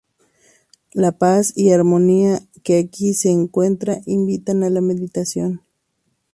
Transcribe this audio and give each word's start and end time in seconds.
La 0.95 1.11
paz 1.19 1.53
y 1.55 1.69
armonía 1.73 2.41
que 2.63 2.79
aquí 2.79 3.13
se 3.13 3.29
encuentran 3.29 4.01
invitan 4.07 4.63
a 4.63 4.71
la 4.71 4.81
meditación. 4.81 5.61